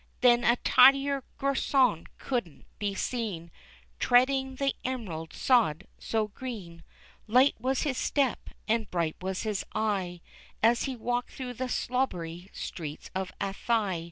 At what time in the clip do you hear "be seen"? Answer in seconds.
2.79-3.51